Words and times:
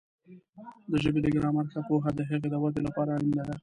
د 0.91 0.93
ژبې 1.03 1.19
د 1.23 1.27
ګرامر 1.35 1.65
ښه 1.73 1.81
پوهه 1.87 2.09
د 2.17 2.19
هغې 2.29 2.47
د 2.51 2.55
وده 2.63 2.81
لپاره 2.87 3.09
اړینه 3.17 3.43
ده. 3.47 3.55